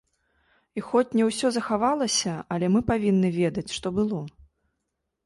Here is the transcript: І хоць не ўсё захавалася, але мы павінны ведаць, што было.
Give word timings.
І 0.79 0.83
хоць 0.87 1.15
не 1.19 1.27
ўсё 1.27 1.47
захавалася, 1.57 2.33
але 2.55 2.71
мы 2.77 2.81
павінны 2.91 3.29
ведаць, 3.39 3.69
што 3.77 3.87
было. 3.99 4.23